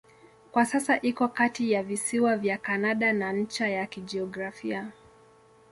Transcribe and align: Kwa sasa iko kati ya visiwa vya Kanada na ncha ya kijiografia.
Kwa 0.51 0.65
sasa 0.65 1.01
iko 1.01 1.27
kati 1.27 1.71
ya 1.71 1.83
visiwa 1.83 2.37
vya 2.37 2.57
Kanada 2.57 3.13
na 3.13 3.33
ncha 3.33 3.67
ya 3.69 3.85
kijiografia. 3.87 4.91